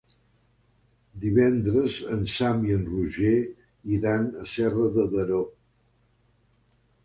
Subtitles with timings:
[1.25, 3.35] Divendres en Sam i en Roger
[4.01, 5.47] iran a Serra de Daró.